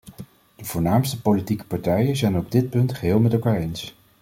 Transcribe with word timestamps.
De 0.55 0.65
voornaamste 0.65 1.21
politieke 1.21 1.63
partijen 1.65 2.15
zijn 2.15 2.33
het 2.33 2.43
op 2.43 2.51
dit 2.51 2.69
punt 2.69 2.93
geheel 2.93 3.19
met 3.19 3.33
elkaar 3.33 3.57
eens. 3.59 3.95